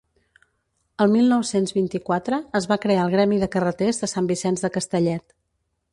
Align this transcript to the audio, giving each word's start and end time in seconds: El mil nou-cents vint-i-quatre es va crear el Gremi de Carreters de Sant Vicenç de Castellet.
El 1.03 1.11
mil 1.15 1.27
nou-cents 1.33 1.75
vint-i-quatre 1.75 2.39
es 2.61 2.69
va 2.71 2.79
crear 2.87 3.03
el 3.05 3.15
Gremi 3.17 3.37
de 3.45 3.53
Carreters 3.57 4.01
de 4.05 4.13
Sant 4.17 4.31
Vicenç 4.33 4.65
de 4.65 4.77
Castellet. 4.79 5.29